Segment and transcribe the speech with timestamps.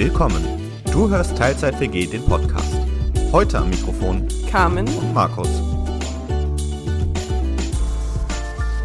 [0.00, 0.44] Willkommen.
[0.92, 2.72] Du hörst Teilzeit WG den Podcast.
[3.32, 5.48] Heute am Mikrofon Carmen und Markus.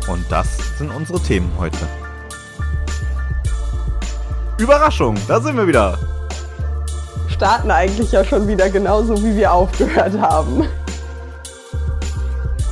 [0.08, 0.48] Und das
[0.80, 1.78] sind unsere Themen heute.
[4.58, 6.00] Überraschung, da sind wir wieder.
[7.30, 10.68] starten eigentlich ja schon wieder genauso, wie wir aufgehört haben.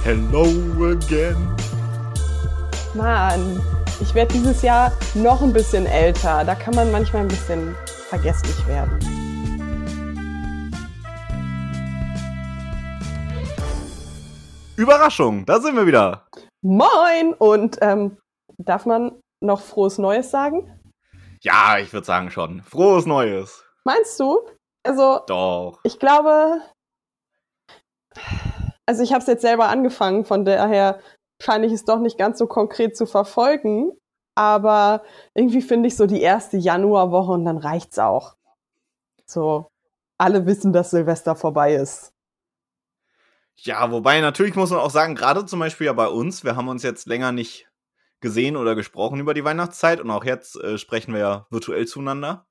[0.04, 0.48] Hello
[0.90, 1.48] again.
[2.96, 3.62] Mann,
[4.02, 6.44] ich werde dieses Jahr noch ein bisschen älter.
[6.44, 7.76] Da kann man manchmal ein bisschen
[8.10, 9.00] vergesslich werden.
[14.76, 16.28] Überraschung, da sind wir wieder.
[16.64, 17.34] Moin!
[17.38, 18.18] Und ähm,
[18.58, 20.80] darf man noch frohes Neues sagen?
[21.42, 22.64] Ja, ich würde sagen schon.
[22.64, 23.64] Frohes Neues.
[23.84, 24.40] Meinst du?
[24.84, 25.80] Also, Doch.
[25.84, 26.62] ich glaube,
[28.88, 31.00] also ich habe es jetzt selber angefangen, von daher
[31.42, 33.92] scheine ich es doch nicht ganz so konkret zu verfolgen.
[34.36, 35.04] Aber
[35.34, 38.36] irgendwie finde ich so die erste Januarwoche und dann reicht's auch.
[39.26, 39.72] So,
[40.18, 42.14] alle wissen, dass Silvester vorbei ist.
[43.56, 46.68] Ja, wobei natürlich muss man auch sagen, gerade zum Beispiel ja bei uns, wir haben
[46.68, 47.68] uns jetzt länger nicht
[48.22, 52.48] gesehen oder gesprochen über die Weihnachtszeit und auch jetzt äh, sprechen wir ja virtuell zueinander.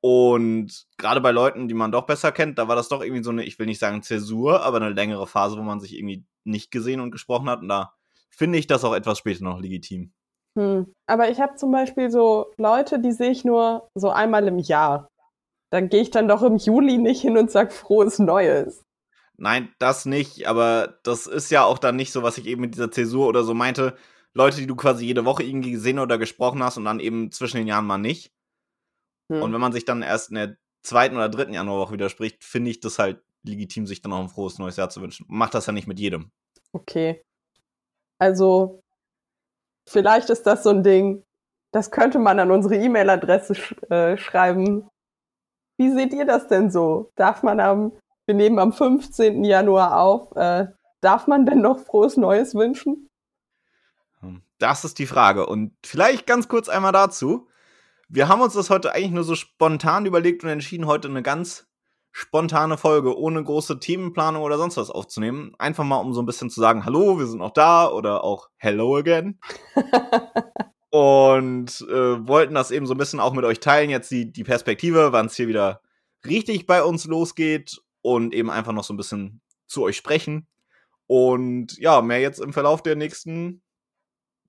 [0.00, 3.30] Und gerade bei Leuten, die man doch besser kennt, da war das doch irgendwie so
[3.30, 6.70] eine, ich will nicht sagen Zäsur, aber eine längere Phase, wo man sich irgendwie nicht
[6.70, 7.60] gesehen und gesprochen hat.
[7.60, 7.94] Und da
[8.28, 10.12] finde ich das auch etwas später noch legitim.
[10.56, 10.92] Hm.
[11.06, 15.08] Aber ich habe zum Beispiel so Leute, die sehe ich nur so einmal im Jahr.
[15.70, 18.82] Dann gehe ich dann doch im Juli nicht hin und sag frohes Neues.
[19.36, 22.74] Nein, das nicht, aber das ist ja auch dann nicht so, was ich eben mit
[22.74, 23.96] dieser Zäsur oder so meinte.
[24.32, 27.56] Leute, die du quasi jede Woche irgendwie gesehen oder gesprochen hast und dann eben zwischen
[27.56, 28.32] den Jahren mal nicht.
[29.32, 29.42] Hm.
[29.42, 32.80] Und wenn man sich dann erst in der zweiten oder dritten Januarwoche widerspricht, finde ich
[32.80, 35.26] das halt legitim, sich dann auch ein frohes neues Jahr zu wünschen.
[35.28, 36.30] Macht das ja nicht mit jedem.
[36.72, 37.22] Okay.
[38.20, 38.80] Also,
[39.86, 41.24] vielleicht ist das so ein Ding,
[41.72, 44.88] das könnte man an unsere E-Mail-Adresse sch äh, schreiben.
[45.76, 47.10] Wie seht ihr das denn so?
[47.16, 47.92] Darf man am,
[48.26, 49.44] wir nehmen am 15.
[49.44, 50.68] Januar auf, äh,
[51.00, 53.08] darf man denn noch frohes Neues wünschen?
[54.58, 55.46] Das ist die Frage.
[55.46, 57.48] Und vielleicht ganz kurz einmal dazu.
[58.08, 61.66] Wir haben uns das heute eigentlich nur so spontan überlegt und entschieden, heute eine ganz
[62.16, 65.52] spontane Folge ohne große Themenplanung oder sonst was aufzunehmen.
[65.58, 68.50] Einfach mal, um so ein bisschen zu sagen, hallo, wir sind noch da oder auch
[68.56, 69.40] hello again.
[70.90, 74.44] und äh, wollten das eben so ein bisschen auch mit euch teilen, jetzt die, die
[74.44, 75.80] Perspektive, wann es hier wieder
[76.24, 80.46] richtig bei uns losgeht und eben einfach noch so ein bisschen zu euch sprechen.
[81.08, 83.60] Und ja, mehr jetzt im Verlauf der nächsten,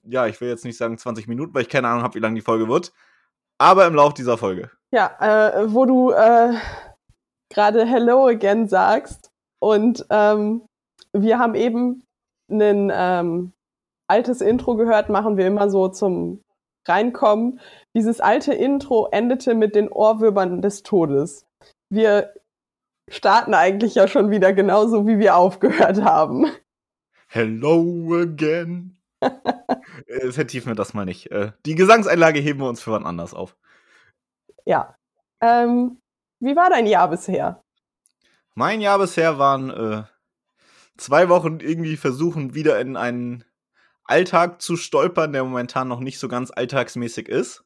[0.04, 2.36] ja, ich will jetzt nicht sagen 20 Minuten, weil ich keine Ahnung habe, wie lang
[2.36, 2.94] die Folge wird.
[3.58, 4.70] Aber im Lauf dieser Folge.
[4.92, 6.54] Ja, äh, wo du äh,
[7.52, 10.66] gerade Hello again sagst und ähm,
[11.14, 12.04] wir haben eben
[12.50, 13.54] ein ähm,
[14.08, 16.42] altes Intro gehört, machen wir immer so zum
[16.88, 17.60] Reinkommen.
[17.96, 21.46] Dieses alte Intro endete mit den Ohrwürmern des Todes.
[21.90, 22.34] Wir
[23.10, 26.48] starten eigentlich ja schon wieder genauso, wie wir aufgehört haben.
[27.28, 28.98] Hello again.
[29.22, 31.32] äh, vertiefen wir das mal nicht.
[31.32, 33.56] Äh, die Gesangseinlage heben wir uns für wann anders auf.
[34.66, 34.96] Ja.
[35.42, 35.98] Ähm,
[36.46, 37.64] wie war dein Jahr bisher?
[38.54, 40.04] Mein Jahr bisher waren äh,
[40.98, 43.44] zwei Wochen irgendwie versuchen, wieder in einen
[44.04, 47.66] Alltag zu stolpern, der momentan noch nicht so ganz alltagsmäßig ist.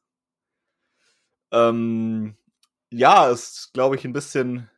[1.51, 2.37] Ähm,
[2.89, 4.69] ja, ist, glaube ich, ein bisschen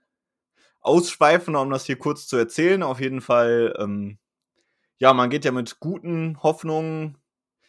[0.82, 2.84] ausschweifender, um das hier kurz zu erzählen.
[2.84, 4.18] Auf jeden Fall, ähm,
[4.98, 7.18] ja, man geht ja mit guten Hoffnungen,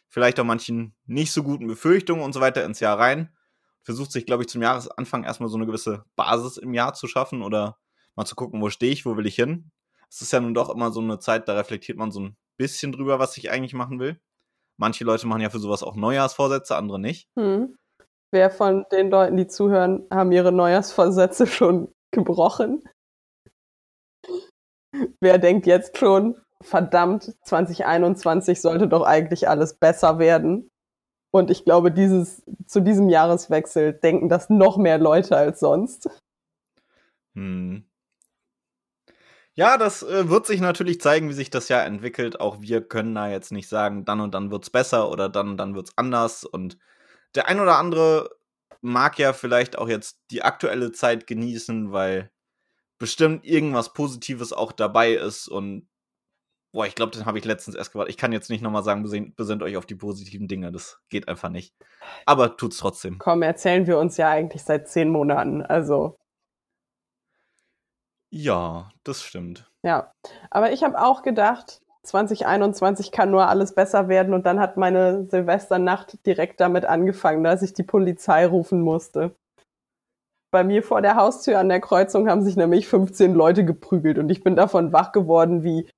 [0.08, 3.36] vielleicht auch manchen nicht so guten Befürchtungen und so weiter ins Jahr rein.
[3.84, 7.42] Versucht sich, glaube ich, zum Jahresanfang erstmal so eine gewisse Basis im Jahr zu schaffen
[7.42, 7.78] oder
[8.14, 9.70] mal zu gucken, wo stehe ich, wo will ich hin.
[10.08, 12.92] Es ist ja nun doch immer so eine Zeit, da reflektiert man so ein bisschen
[12.92, 14.20] drüber, was ich eigentlich machen will.
[14.76, 17.28] Manche Leute machen ja für sowas auch Neujahrsvorsätze, andere nicht.
[17.38, 17.76] Hm.
[18.30, 22.82] Wer von den Leuten, die zuhören, haben ihre Neujahrsvorsätze schon gebrochen?
[25.20, 30.70] Wer denkt jetzt schon, verdammt, 2021 sollte doch eigentlich alles besser werden?
[31.32, 36.08] Und ich glaube, dieses, zu diesem Jahreswechsel denken das noch mehr Leute als sonst.
[37.34, 37.84] Hm.
[39.54, 42.40] Ja, das äh, wird sich natürlich zeigen, wie sich das Jahr entwickelt.
[42.40, 45.56] Auch wir können da jetzt nicht sagen, dann und dann wird's besser oder dann und
[45.56, 46.44] dann wird's anders.
[46.44, 46.78] Und
[47.34, 48.30] der ein oder andere
[48.82, 52.30] mag ja vielleicht auch jetzt die aktuelle Zeit genießen, weil
[52.98, 55.48] bestimmt irgendwas Positives auch dabei ist.
[55.48, 55.88] Und
[56.72, 58.10] boah, ich glaube, den habe ich letztens erst gewartet.
[58.12, 60.72] Ich kann jetzt nicht nochmal sagen, besinnt, besinnt euch auf die positiven Dinge.
[60.72, 61.74] Das geht einfach nicht.
[62.26, 63.18] Aber tut's trotzdem.
[63.18, 65.62] Komm, erzählen wir uns ja eigentlich seit zehn Monaten.
[65.62, 66.16] Also,
[68.30, 69.70] Ja, das stimmt.
[69.82, 70.12] ja.
[70.50, 75.26] Aber ich habe auch gedacht, 2021 kann nur alles besser werden und dann hat meine
[75.28, 79.36] Silvesternacht direkt damit angefangen, dass ich die Polizei rufen musste.
[80.50, 84.30] Bei mir vor der Haustür an der Kreuzung haben sich nämlich 15 Leute geprügelt und
[84.30, 85.88] ich bin davon wach geworden, wie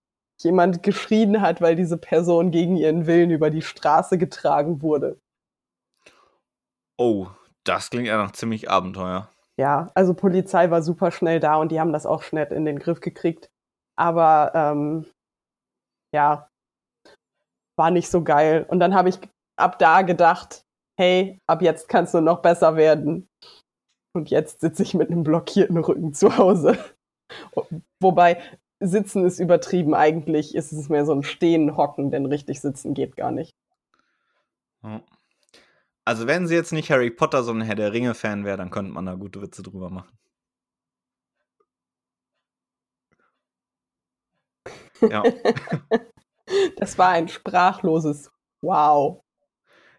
[0.43, 5.19] jemand geschrien hat, weil diese Person gegen ihren Willen über die Straße getragen wurde.
[6.99, 7.29] Oh,
[7.65, 9.29] das klingt ja nach ziemlich Abenteuer.
[9.59, 12.79] Ja, also Polizei war super schnell da und die haben das auch schnell in den
[12.79, 13.51] Griff gekriegt.
[13.97, 15.07] Aber ähm,
[16.15, 16.49] ja,
[17.77, 18.67] war nicht so geil.
[18.69, 19.19] Und dann habe ich
[19.57, 20.65] ab da gedacht,
[20.99, 23.29] hey, ab jetzt kannst du noch besser werden.
[24.17, 26.79] Und jetzt sitze ich mit einem blockierten Rücken zu Hause.
[28.01, 28.41] Wobei,
[28.87, 29.95] sitzen ist übertrieben.
[29.95, 33.55] Eigentlich ist es mehr so ein Stehen, Hocken, denn richtig sitzen geht gar nicht.
[36.05, 39.07] Also, wenn sie jetzt nicht Harry Potter, sondern Herr der Ringe-Fan wäre, dann könnte man
[39.07, 40.19] da gute Witze drüber machen.
[45.01, 45.23] Ja.
[46.77, 49.23] das war ein sprachloses Wow.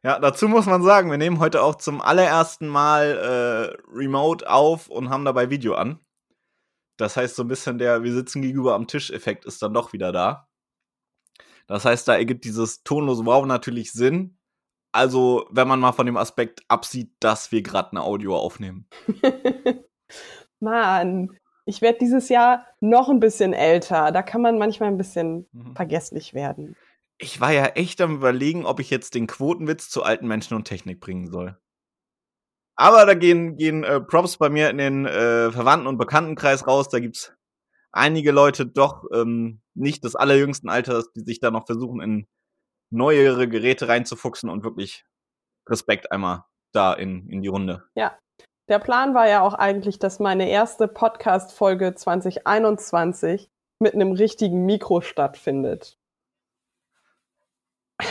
[0.04, 4.88] Ja, dazu muss man sagen, wir nehmen heute auch zum allerersten Mal äh, Remote auf
[4.88, 6.00] und haben dabei Video an.
[6.97, 10.12] Das heißt, so ein bisschen der Wir sitzen gegenüber am Tisch-Effekt ist dann doch wieder
[10.12, 10.47] da.
[11.68, 14.38] Das heißt, da ergibt dieses tonlose Wow natürlich Sinn.
[14.92, 18.88] Also, wenn man mal von dem Aspekt absieht, dass wir gerade eine Audio aufnehmen.
[20.59, 24.12] Mann, ich werde dieses Jahr noch ein bisschen älter.
[24.12, 25.75] Da kann man manchmal ein bisschen mhm.
[25.75, 26.77] vergesslich werden.
[27.18, 30.65] Ich war ja echt am überlegen, ob ich jetzt den Quotenwitz zu alten Menschen und
[30.65, 31.57] Technik bringen soll.
[32.75, 36.89] Aber da gehen, gehen äh, Props bei mir in den äh, Verwandten- und Bekanntenkreis raus.
[36.89, 37.33] Da gibt's
[37.92, 42.27] einige Leute doch ähm, nicht des allerjüngsten Alters, die sich da noch versuchen, in
[42.92, 45.06] neuere Geräte reinzufuchsen und wirklich
[45.68, 47.83] Respekt einmal da in, in die Runde.
[47.95, 48.18] Ja,
[48.68, 53.50] der Plan war ja auch eigentlich, dass meine erste Podcast-Folge 2021
[53.80, 55.98] mit einem richtigen Mikro stattfindet.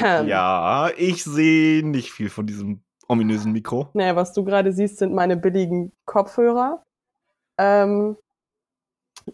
[0.00, 3.88] Ja, ich sehe nicht viel von diesem ominösen Mikro.
[3.94, 6.82] Naja, was du gerade siehst, sind meine billigen Kopfhörer.
[7.58, 8.16] Ähm,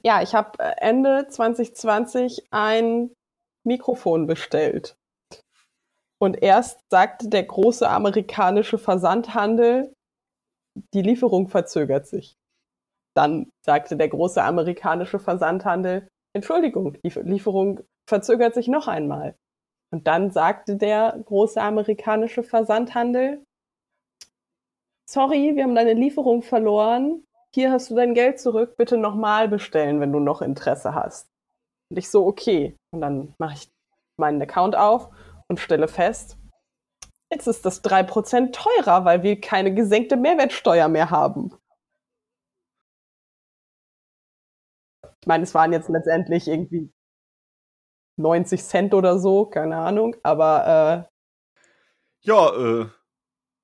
[0.02, 3.10] ja, ich habe Ende 2020 ein
[3.64, 4.96] Mikrofon bestellt.
[6.22, 9.94] Und erst sagte der große amerikanische Versandhandel,
[10.94, 12.36] die Lieferung verzögert sich.
[13.16, 19.34] Dann sagte der große amerikanische Versandhandel, Entschuldigung, die Lieferung verzögert sich noch einmal.
[19.92, 23.44] Und dann sagte der große amerikanische Versandhandel,
[25.10, 27.24] sorry, wir haben deine Lieferung verloren.
[27.54, 28.76] Hier hast du dein Geld zurück.
[28.76, 31.28] Bitte nochmal bestellen, wenn du noch Interesse hast.
[31.90, 32.76] Und ich so, okay.
[32.92, 33.72] Und dann mache ich
[34.16, 35.10] meinen Account auf
[35.48, 36.36] und stelle fest,
[37.32, 41.54] Jetzt ist das 3% teurer, weil wir keine gesenkte Mehrwertsteuer mehr haben.
[45.20, 46.90] Ich meine, es waren jetzt letztendlich irgendwie
[48.16, 52.86] 90 Cent oder so, keine Ahnung, aber äh Ja, äh,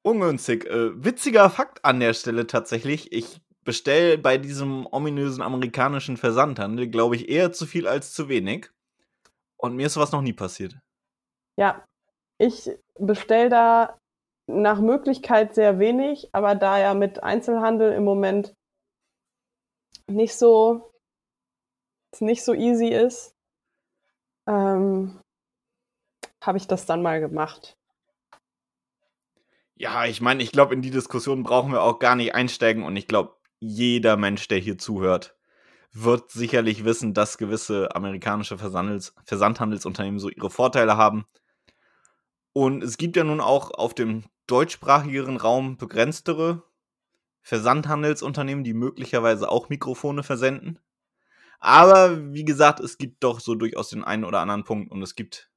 [0.07, 0.65] ungünstig.
[0.67, 3.13] Äh, witziger Fakt an der Stelle tatsächlich.
[3.13, 8.71] Ich bestelle bei diesem ominösen amerikanischen Versandhandel, glaube ich, eher zu viel als zu wenig.
[9.57, 10.77] Und mir ist sowas noch nie passiert.
[11.57, 11.85] Ja,
[12.39, 13.99] ich bestelle da
[14.47, 18.55] nach Möglichkeit sehr wenig, aber da ja mit Einzelhandel im Moment
[20.07, 20.93] nicht so
[22.21, 23.35] nicht so easy ist,
[24.49, 25.21] ähm,
[26.43, 27.77] habe ich das dann mal gemacht.
[29.79, 32.97] Ja, ich meine, ich glaube, in die Diskussion brauchen wir auch gar nicht einsteigen und
[32.97, 35.37] ich glaube, jeder Mensch, der hier zuhört,
[35.93, 41.27] wird sicherlich wissen, dass gewisse amerikanische Versandhandels Versandhandelsunternehmen so ihre Vorteile haben
[42.57, 46.63] und es gibt ja nun auch auf dem deutschsprachigeren Raum begrenztere
[47.43, 50.79] Versandhandelsunternehmen, die möglicherweise auch Mikrofone versenden.
[51.61, 55.15] Aber wie gesagt, es gibt doch so durchaus den einen oder anderen Punkt und es
[55.15, 55.51] gibt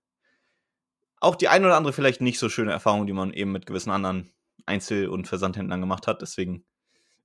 [1.20, 3.92] auch die ein oder andere vielleicht nicht so schöne Erfahrung, die man eben mit gewissen
[3.92, 4.32] anderen
[4.66, 6.22] Einzel- und Versandhändlern gemacht hat.
[6.22, 6.66] Deswegen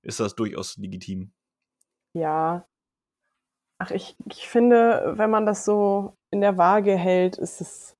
[0.01, 1.31] ist das durchaus legitim.
[2.13, 2.65] Ja.
[3.77, 7.95] Ach, ich, ich finde, wenn man das so in der Waage hält, ist es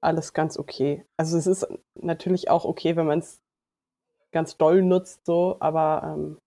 [0.00, 1.04] alles ganz okay.
[1.16, 3.40] Also es ist natürlich auch okay, wenn man es
[4.32, 6.38] ganz doll nutzt, so, aber ähm,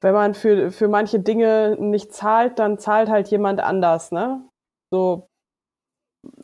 [0.00, 4.42] wenn man für, für manche Dinge nicht zahlt, dann zahlt halt jemand anders, ne?
[4.90, 5.27] So.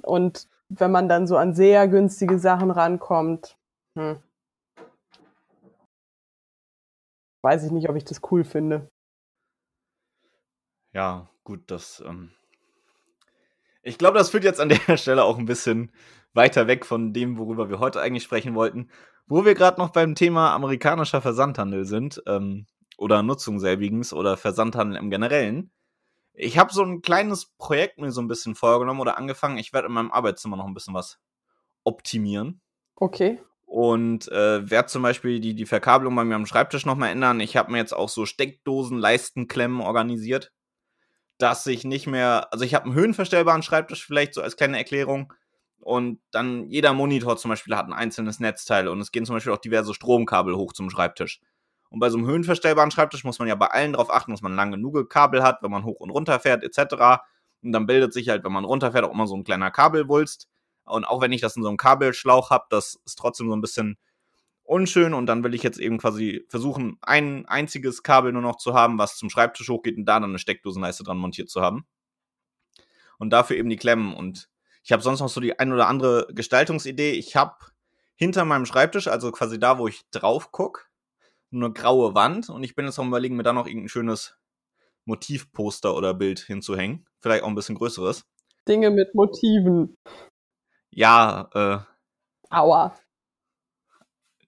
[0.03, 3.57] Und wenn man dann so an sehr günstige Sachen rankommt,
[3.97, 4.23] hm,
[7.43, 8.89] weiß ich nicht, ob ich das cool finde.
[10.93, 12.33] Ja, gut, das ähm,
[13.83, 15.93] ich glaube, das führt jetzt an der Stelle auch ein bisschen
[16.33, 18.91] weiter weg von dem, worüber wir heute eigentlich sprechen wollten.
[19.27, 22.67] Wo wir gerade noch beim Thema amerikanischer Versandhandel sind, ähm,
[22.97, 25.71] oder Nutzung selbigens oder Versandhandel im Generellen,
[26.35, 29.59] Ich habe so ein kleines Projekt mir so ein bisschen vorgenommen oder angefangen.
[29.59, 31.19] Ich werde in meinem Arbeitszimmer noch ein bisschen was
[31.85, 32.61] optimieren.
[32.97, 33.41] Okay.
[33.67, 37.41] Und äh, werde zum Beispiel die, die Verkabelung bei mir am Schreibtisch nochmal ändern.
[37.41, 40.53] Ich habe mir jetzt auch so Steckdosen, Leistenklemmen organisiert,
[41.39, 45.33] dass ich nicht mehr, also ich habe einen höhenverstellbaren Schreibtisch vielleicht so als kleine Erklärung.
[45.81, 49.53] Und dann jeder Monitor zum Beispiel hat ein einzelnes Netzteil und es gehen zum Beispiel
[49.53, 51.41] auch diverse Stromkabel hoch zum Schreibtisch.
[51.95, 54.57] Und bei so einem höhenverstellbaren Schreibtisch muss man ja bei allen darauf achten, dass man
[54.57, 57.23] lang genug Kabel hat, wenn man hoch und runter fährt, etc.
[57.63, 60.49] Und dann bildet sich halt, wenn man runterfährt, auch immer so ein kleiner Kabelwulst.
[60.87, 63.61] Und auch wenn ich das in so einem Kabelschlauch habe, das ist trotzdem so ein
[63.61, 63.97] bisschen
[64.65, 65.15] unschön.
[65.15, 68.99] Und dann will ich jetzt eben quasi versuchen, ein einziges Kabel nur noch zu haben,
[68.99, 71.87] was zum Schreibtisch hochgeht und da dann eine Steckdosenleiste dran montiert zu haben.
[73.19, 74.15] Und dafür eben die Klemmen.
[74.15, 74.49] Und
[74.83, 77.13] ich habe sonst noch so die ein oder andere Gestaltungsidee.
[77.13, 77.55] Ich habe
[78.17, 80.87] hinter meinem Schreibtisch, also quasi da, wo ich drauf gucke,
[81.55, 82.51] eine graue Wand.
[82.51, 84.37] Und ich bin jetzt am überlegen, mir da noch irgendein schönes
[85.07, 87.07] Motivposter oder Bild hinzuhängen.
[87.21, 88.25] Vielleicht auch ein bisschen größeres.
[88.69, 89.97] Dinge mit Motiven.
[90.91, 91.79] Ja, äh.
[92.51, 92.97] Aua.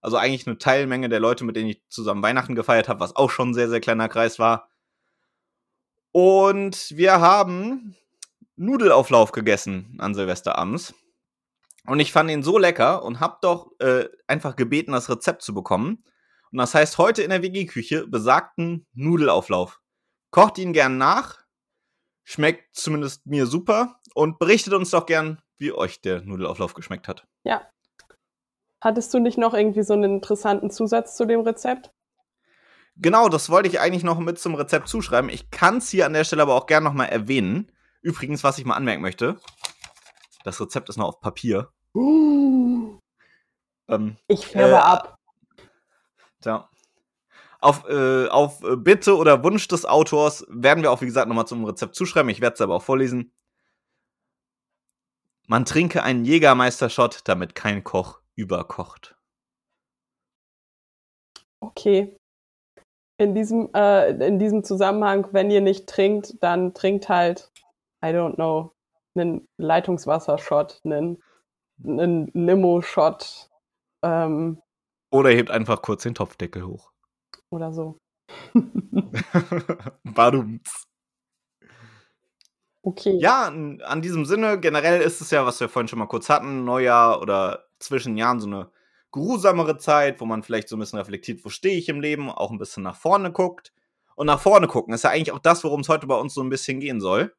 [0.00, 3.30] Also eigentlich eine Teilmenge der Leute, mit denen ich zusammen Weihnachten gefeiert habe, was auch
[3.30, 4.68] schon ein sehr, sehr kleiner Kreis war.
[6.14, 7.96] Und wir haben
[8.54, 10.94] Nudelauflauf gegessen an Silvesterabends.
[11.88, 15.52] Und ich fand ihn so lecker und hab doch äh, einfach gebeten, das Rezept zu
[15.52, 16.04] bekommen.
[16.52, 19.80] Und das heißt heute in der WG-Küche besagten Nudelauflauf.
[20.30, 21.40] Kocht ihn gern nach,
[22.22, 27.26] schmeckt zumindest mir super und berichtet uns doch gern, wie euch der Nudelauflauf geschmeckt hat.
[27.42, 27.68] Ja.
[28.80, 31.90] Hattest du nicht noch irgendwie so einen interessanten Zusatz zu dem Rezept?
[32.96, 35.28] Genau, das wollte ich eigentlich noch mit zum Rezept zuschreiben.
[35.28, 37.72] Ich kann es hier an der Stelle aber auch gern nochmal erwähnen.
[38.02, 39.40] Übrigens, was ich mal anmerken möchte,
[40.44, 41.70] das Rezept ist noch auf Papier.
[41.94, 42.98] Uh,
[43.88, 45.18] ähm, ich färbe äh, ab.
[46.44, 46.68] Ja.
[47.60, 51.64] Auf, äh, auf Bitte oder Wunsch des Autors werden wir auch, wie gesagt, nochmal zum
[51.64, 52.28] Rezept zuschreiben.
[52.28, 53.32] Ich werde es aber auch vorlesen.
[55.46, 59.16] Man trinke einen Jägermeister-Shot, damit kein Koch überkocht.
[61.60, 62.18] Okay.
[63.16, 67.52] In diesem, äh, in diesem Zusammenhang, wenn ihr nicht trinkt, dann trinkt halt,
[68.04, 68.72] I don't know,
[69.14, 71.22] einen Leitungswasser-Shot, einen,
[71.84, 73.48] einen Limo-Shot,
[74.02, 74.60] ähm,
[75.14, 76.90] oder hebt einfach kurz den Topfdeckel hoch.
[77.48, 78.00] Oder so.
[80.02, 80.88] Badums.
[82.82, 83.16] Okay.
[83.20, 86.64] Ja, an diesem Sinne, generell ist es ja, was wir vorhin schon mal kurz hatten,
[86.64, 88.70] Neujahr oder zwischen Jahren so eine
[89.14, 92.50] geruhsamere Zeit, wo man vielleicht so ein bisschen reflektiert, wo stehe ich im Leben, auch
[92.50, 93.72] ein bisschen nach vorne guckt.
[94.16, 96.42] Und nach vorne gucken ist ja eigentlich auch das, worum es heute bei uns so
[96.42, 97.32] ein bisschen gehen soll.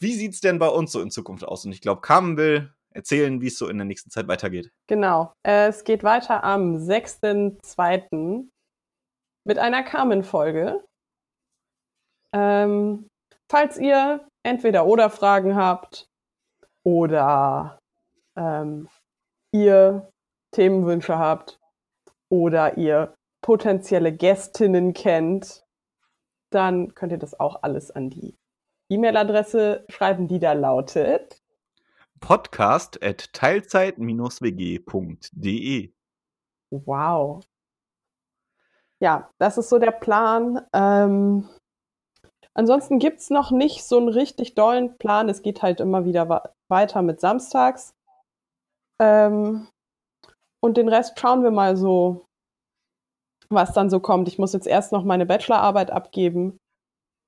[0.00, 1.66] Wie sieht es denn bei uns so in Zukunft aus?
[1.66, 4.72] Und ich glaube, Carmen will erzählen, wie es so in der nächsten Zeit weitergeht.
[4.86, 5.34] Genau.
[5.42, 8.48] Es geht weiter am 6.2.
[9.46, 10.82] mit einer Carmen-Folge.
[12.34, 13.06] Ähm,
[13.50, 16.06] falls ihr entweder oder Fragen habt
[16.84, 17.78] oder
[18.36, 18.88] ähm,
[19.54, 20.11] ihr
[20.52, 21.60] Themenwünsche habt
[22.28, 25.64] oder ihr potenzielle Gästinnen kennt,
[26.50, 28.36] dann könnt ihr das auch alles an die
[28.88, 31.42] E-Mail-Adresse schreiben, die da lautet
[32.22, 35.92] podcast at teilzeit-wg.de.
[36.70, 37.44] Wow.
[39.00, 40.62] Ja, das ist so der Plan.
[40.72, 41.46] Ähm,
[42.54, 45.28] ansonsten gibt es noch nicht so einen richtig dollen Plan.
[45.28, 47.94] Es geht halt immer wieder weiter mit Samstags.
[48.98, 49.68] Ähm,
[50.62, 52.24] und den Rest schauen wir mal so,
[53.50, 54.28] was dann so kommt.
[54.28, 56.58] Ich muss jetzt erst noch meine Bachelorarbeit abgeben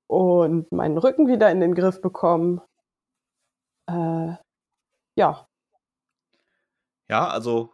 [0.08, 2.60] und meinen Rücken wieder in den Griff bekommen.
[3.90, 4.34] Äh,
[5.16, 5.46] ja.
[7.08, 7.72] Ja, also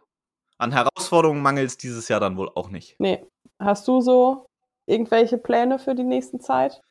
[0.57, 2.95] an Herausforderungen mangelt es dieses Jahr dann wohl auch nicht.
[2.99, 3.25] Nee.
[3.59, 4.45] Hast du so
[4.87, 6.81] irgendwelche Pläne für die nächsten Zeit?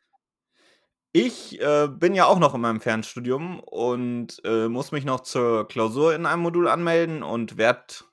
[1.13, 5.67] Ich äh, bin ja auch noch in meinem Fernstudium und äh, muss mich noch zur
[5.67, 8.05] Klausur in einem Modul anmelden und werde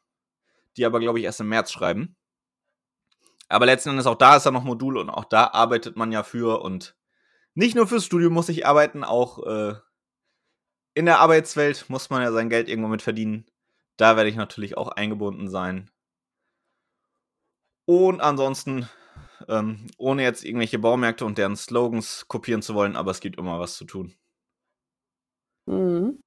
[0.79, 2.17] die aber, glaube ich, erst im März schreiben.
[3.49, 6.23] Aber letzten Endes auch da ist ja noch Modul und auch da arbeitet man ja
[6.23, 6.97] für und
[7.55, 9.75] nicht nur fürs Studium muss ich arbeiten, auch äh,
[10.95, 13.47] in der Arbeitswelt muss man ja sein Geld irgendwo mit verdienen.
[13.97, 15.91] Da werde ich natürlich auch eingebunden sein.
[17.87, 18.89] Und ansonsten
[19.49, 23.61] ähm, ohne jetzt irgendwelche Baumärkte und deren Slogans kopieren zu wollen, aber es gibt immer
[23.61, 24.15] was zu tun.
[25.67, 26.21] Mhm.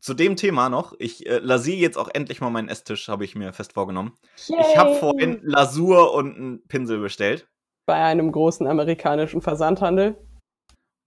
[0.00, 3.34] Zu dem Thema noch, ich äh, lasiere jetzt auch endlich mal meinen Esstisch, habe ich
[3.34, 4.16] mir fest vorgenommen.
[4.46, 4.58] Yay.
[4.60, 7.46] Ich habe vorhin Lasur und einen Pinsel bestellt.
[7.86, 10.16] Bei einem großen amerikanischen Versandhandel?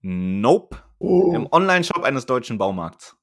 [0.00, 0.78] Nope.
[1.00, 1.32] Oh.
[1.34, 3.16] Im Online-Shop eines deutschen Baumarkts.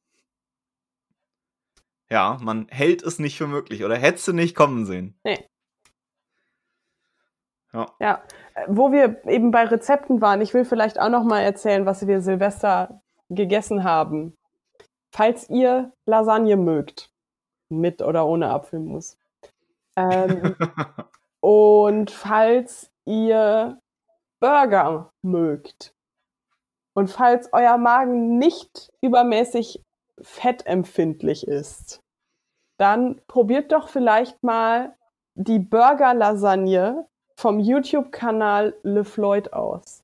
[2.09, 5.17] Ja, man hält es nicht für möglich oder hätte es nicht kommen sehen.
[5.23, 5.47] Nee.
[7.71, 7.85] Ja.
[8.01, 8.23] ja.
[8.67, 12.19] Wo wir eben bei Rezepten waren, ich will vielleicht auch noch mal erzählen, was wir
[12.19, 14.35] Silvester gegessen haben.
[15.13, 17.11] Falls ihr Lasagne mögt,
[17.69, 19.17] mit oder ohne Apfelmus.
[19.95, 20.55] Ähm,
[21.41, 23.79] und falls ihr
[24.39, 25.93] Burger mögt
[26.93, 29.83] und falls euer Magen nicht übermäßig
[30.21, 32.01] fettempfindlich ist,
[32.77, 34.95] dann probiert doch vielleicht mal
[35.35, 40.03] die Burger-Lasagne vom YouTube-Kanal Le Floyd aus.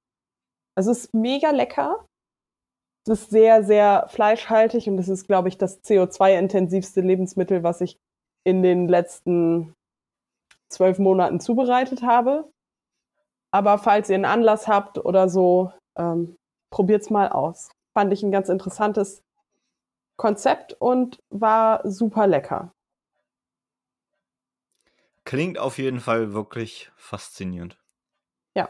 [0.76, 2.06] Also es ist mega lecker.
[3.08, 7.98] Es ist sehr, sehr fleischhaltig und es ist, glaube ich, das CO2-intensivste Lebensmittel, was ich
[8.44, 9.74] in den letzten
[10.68, 12.52] zwölf Monaten zubereitet habe.
[13.50, 16.36] Aber falls ihr einen Anlass habt oder so, ähm,
[16.70, 17.70] probiert's mal aus.
[17.94, 19.24] Fand ich ein ganz interessantes
[20.18, 22.74] Konzept und war super lecker.
[25.24, 27.78] Klingt auf jeden Fall wirklich faszinierend.
[28.54, 28.70] Ja.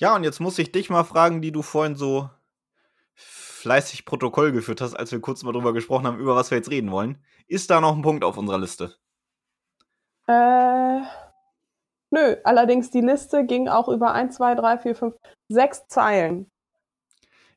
[0.00, 2.30] Ja, und jetzt muss ich dich mal fragen, die du vorhin so
[3.14, 6.70] fleißig Protokoll geführt hast, als wir kurz mal drüber gesprochen haben, über was wir jetzt
[6.70, 7.22] reden wollen.
[7.48, 8.94] Ist da noch ein Punkt auf unserer Liste?
[10.26, 11.00] Äh,
[12.10, 15.14] nö, allerdings die Liste ging auch über 1, 2, 3, 4, 5,
[15.50, 16.50] 6 Zeilen.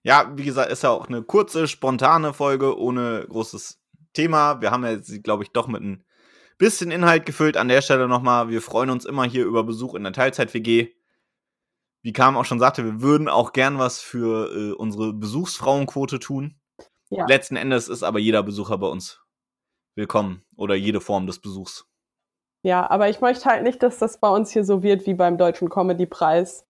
[0.02, 3.80] Ja, wie gesagt, ist ja auch eine kurze, spontane Folge ohne großes
[4.12, 4.60] Thema.
[4.60, 6.04] Wir haben ja, glaube ich, doch mit ein
[6.58, 7.56] bisschen Inhalt gefüllt.
[7.56, 10.94] An der Stelle nochmal, wir freuen uns immer hier über Besuch in der Teilzeit-WG.
[12.04, 16.60] Wie Kam auch schon sagte, wir würden auch gern was für äh, unsere Besuchsfrauenquote tun.
[17.10, 17.26] Ja.
[17.28, 19.22] Letzten Endes ist aber jeder Besucher bei uns
[19.96, 21.86] willkommen oder jede Form des Besuchs.
[22.62, 25.38] Ja, aber ich möchte halt nicht, dass das bei uns hier so wird wie beim
[25.38, 26.66] Deutschen Comedy-Preis.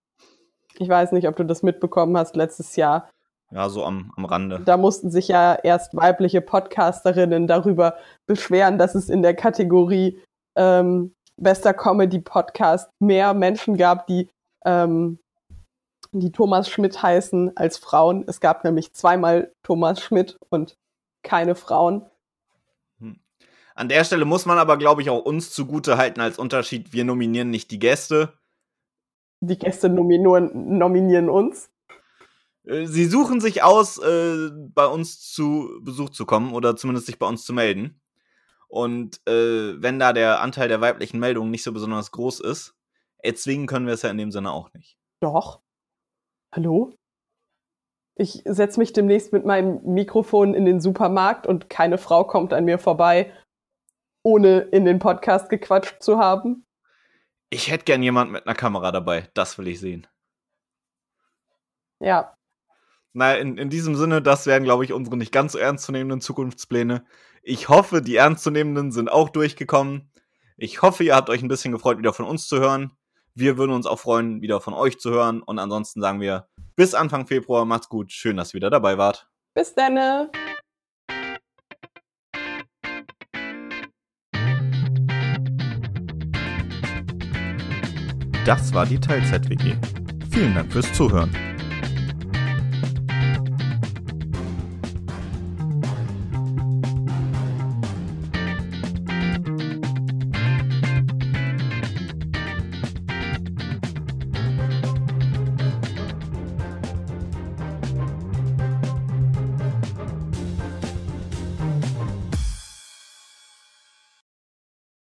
[0.78, 3.10] Ich weiß nicht, ob du das mitbekommen hast letztes Jahr.
[3.52, 4.60] Ja, so am, am Rande.
[4.64, 10.20] Da mussten sich ja erst weibliche Podcasterinnen darüber beschweren, dass es in der Kategorie
[10.56, 14.30] ähm, bester Comedy-Podcast mehr Menschen gab, die,
[14.66, 15.20] ähm,
[16.12, 18.24] die Thomas Schmidt heißen als Frauen.
[18.28, 20.78] Es gab nämlich zweimal Thomas Schmidt und
[21.24, 22.06] keine Frauen.
[23.00, 23.20] Hm.
[23.76, 26.94] An der Stelle muss man aber, glaube ich, auch uns zugute halten als Unterschied.
[26.94, 28.34] Wir nominieren nicht die Gäste.
[29.40, 31.70] Die Gäste nominieren, nominieren uns.
[32.66, 37.20] Äh, sie suchen sich aus, äh, bei uns zu Besuch zu kommen oder zumindest sich
[37.20, 38.00] bei uns zu melden.
[38.68, 42.76] Und äh, wenn da der Anteil der weiblichen Meldungen nicht so besonders groß ist,
[43.24, 44.98] erzwingen können wir es ja in dem Sinne auch nicht.
[45.20, 45.62] Doch.
[46.52, 46.94] Hallo?
[48.16, 52.66] Ich setze mich demnächst mit meinem Mikrofon in den Supermarkt und keine Frau kommt an
[52.66, 53.34] mir vorbei,
[54.22, 56.66] ohne in den Podcast gequatscht zu haben.
[57.50, 59.30] Ich hätte gern jemand mit einer Kamera dabei.
[59.34, 60.06] Das will ich sehen.
[62.00, 62.38] Ja,
[63.14, 67.06] naja, in, in diesem Sinne, das wären, glaube ich, unsere nicht ganz so ernstzunehmenden Zukunftspläne.
[67.44, 70.12] Ich hoffe, die ernstzunehmenden sind auch durchgekommen.
[70.58, 72.92] Ich hoffe, ihr habt euch ein bisschen gefreut, wieder von uns zu hören.
[73.36, 75.42] Wir würden uns auch freuen, wieder von euch zu hören.
[75.42, 77.66] Und ansonsten sagen wir bis Anfang Februar.
[77.66, 78.12] Macht's gut.
[78.12, 79.28] Schön, dass ihr wieder dabei wart.
[79.56, 80.30] Bis dann.
[88.46, 89.78] Das war die Teilzeit-WG.
[90.30, 91.32] Vielen Dank fürs Zuhören.